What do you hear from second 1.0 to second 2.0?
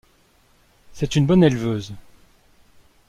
une bonne éleveuse.